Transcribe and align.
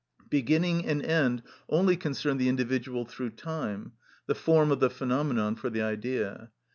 Beginning 0.31 0.83
and 0.87 1.03
end 1.05 1.43
only 1.69 1.95
concern 1.95 2.37
the 2.37 2.49
individual 2.49 3.05
through 3.05 3.29
time, 3.29 3.91
the 4.25 4.33
form 4.33 4.71
of 4.71 4.79
the 4.79 4.89
phenomenon 4.89 5.55
for 5.55 5.69
the 5.69 5.83
idea. 5.83 6.49